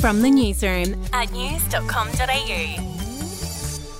[0.00, 2.76] From the newsroom at news.com.au.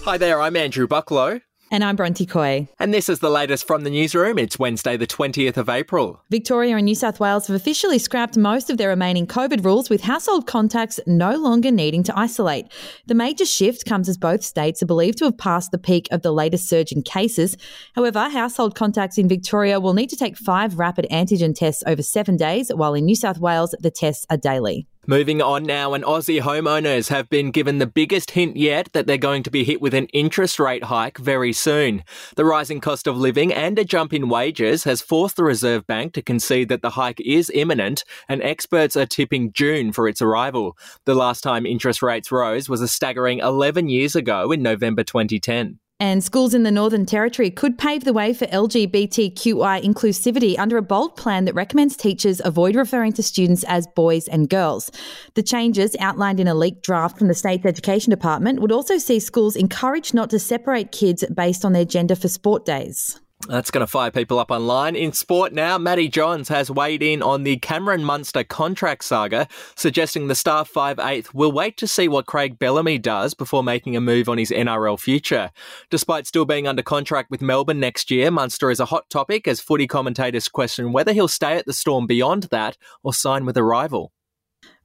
[0.05, 1.41] Hi there, I'm Andrew Bucklow.
[1.73, 2.69] And I'm Bronte Coy.
[2.79, 4.39] And this is the latest from the newsroom.
[4.39, 6.23] It's Wednesday, the 20th of April.
[6.31, 10.01] Victoria and New South Wales have officially scrapped most of their remaining COVID rules, with
[10.03, 12.67] household contacts no longer needing to isolate.
[13.07, 16.23] The major shift comes as both states are believed to have passed the peak of
[16.23, 17.57] the latest surge in cases.
[17.97, 22.37] However, household contacts in Victoria will need to take five rapid antigen tests over seven
[22.37, 24.87] days, while in New South Wales, the tests are daily.
[25.11, 29.17] Moving on now, and Aussie homeowners have been given the biggest hint yet that they're
[29.17, 32.05] going to be hit with an interest rate hike very soon.
[32.37, 36.13] The rising cost of living and a jump in wages has forced the Reserve Bank
[36.13, 40.77] to concede that the hike is imminent, and experts are tipping June for its arrival.
[41.07, 45.79] The last time interest rates rose was a staggering 11 years ago in November 2010.
[46.01, 50.83] And schools in the Northern Territory could pave the way for LGBTQI inclusivity under a
[50.83, 54.93] bold plan that recommends teachers avoid referring to students as boys and girls.
[55.35, 59.19] The changes, outlined in a leaked draft from the state's education department, would also see
[59.19, 63.19] schools encouraged not to separate kids based on their gender for sport days.
[63.49, 64.95] That's going to fire people up online.
[64.95, 70.29] In sport now, Matty Johns has weighed in on the Cameron Munster contract saga, suggesting
[70.29, 74.29] the star five-eighth will wait to see what Craig Bellamy does before making a move
[74.29, 75.51] on his NRL future.
[75.89, 79.61] Despite still being under contract with Melbourne next year, Munster is a hot topic as
[79.61, 83.65] footy commentators question whether he'll stay at the Storm beyond that or sign with a
[83.65, 84.13] rival.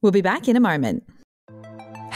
[0.02, 1.04] We'll be back in a moment.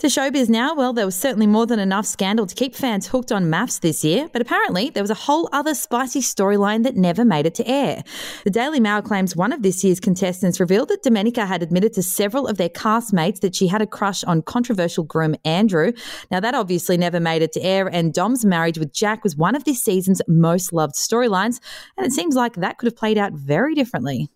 [0.00, 3.30] To showbiz now, well, there was certainly more than enough scandal to keep fans hooked
[3.30, 7.22] on MAFS this year, but apparently there was a whole other spicy storyline that never
[7.22, 8.02] made it to air.
[8.44, 12.02] The Daily Mail claims one of this year's contestants revealed that Domenica had admitted to
[12.02, 15.92] several of their castmates that she had a crush on controversial groom Andrew.
[16.30, 19.54] Now, that obviously never made it to air, and Dom's marriage with Jack was one
[19.54, 21.60] of this season's most loved storylines,
[21.98, 24.30] and it seems like that could have played out very differently.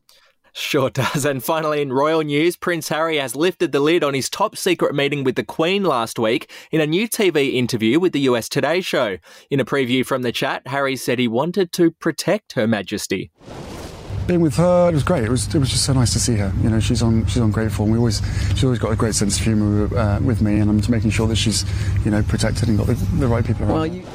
[0.56, 1.24] Sure does.
[1.24, 4.94] And finally, in royal news, Prince Harry has lifted the lid on his top secret
[4.94, 8.80] meeting with the Queen last week in a new TV interview with the US Today
[8.80, 9.18] show.
[9.50, 13.32] In a preview from the chat, Harry said he wanted to protect Her Majesty.
[14.28, 15.24] being with her, it was great.
[15.24, 16.52] It was it was just so nice to see her.
[16.62, 17.90] You know, she's on she's on great form.
[17.90, 20.78] We always she's always got a great sense of humour uh, with me, and I'm
[20.78, 21.64] just making sure that she's
[22.04, 23.74] you know protected and got the, the right people around.
[23.74, 24.06] Well, you...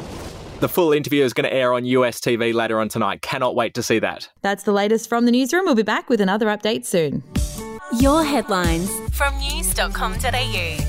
[0.59, 3.21] The full interview is going to air on US TV later on tonight.
[3.21, 4.29] Cannot wait to see that.
[4.41, 5.63] That's the latest from the newsroom.
[5.63, 7.23] We'll be back with another update soon.
[7.99, 10.88] Your headlines from news.com.au.